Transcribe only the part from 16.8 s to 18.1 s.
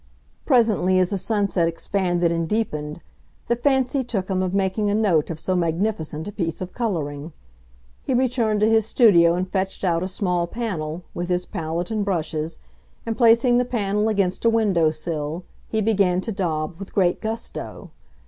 great gusto.